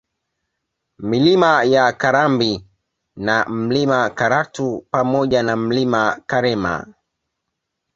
[0.97, 2.67] Milima ya Karambi
[3.15, 6.93] na Mlima Karatu pamoja na Mlima Karema